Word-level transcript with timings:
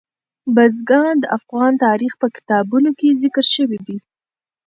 بزګان 0.55 1.13
د 1.19 1.25
افغان 1.37 1.73
تاریخ 1.85 2.13
په 2.21 2.27
کتابونو 2.35 2.89
کې 2.99 3.19
ذکر 3.23 3.45
شوی 3.55 3.79
دي. 3.87 3.97